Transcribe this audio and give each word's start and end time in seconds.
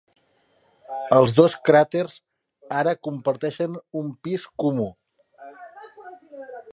Els 1.17 1.35
dos 1.39 1.57
cràters 1.69 2.15
ara 2.79 2.95
comparteixen 3.09 3.77
un 4.03 4.09
pis 4.29 4.47
comú. 4.65 4.87